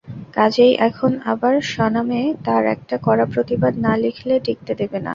[0.35, 5.09] কাজেই এখন আবার স্বনামে তার একটা কড়া প্রতিবাদ না লিখলে টিঁকতে দেবে না।